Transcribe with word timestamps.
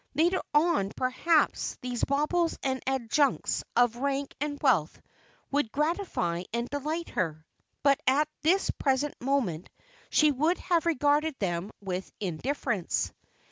Later 0.15 0.41
on, 0.51 0.89
perhaps, 0.95 1.77
these 1.81 2.03
baubles 2.03 2.57
and 2.63 2.81
adjuncts 2.87 3.63
of 3.75 3.97
rank 3.97 4.33
and 4.41 4.59
wealth 4.63 4.99
would 5.51 5.71
gratify 5.71 6.41
and 6.51 6.67
delight 6.71 7.09
her, 7.09 7.45
but 7.83 8.01
at 8.07 8.27
this 8.41 8.71
present 8.71 9.13
moment 9.21 9.69
she 10.09 10.31
would 10.31 10.57
have 10.57 10.87
regarded 10.87 11.35
them 11.37 11.69
with 11.81 12.11
indifference. 12.19 13.13